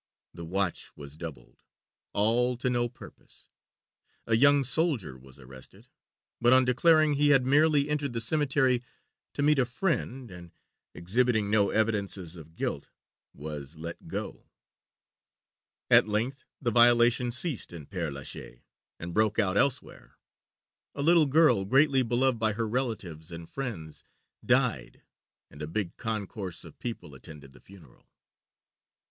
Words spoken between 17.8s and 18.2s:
Père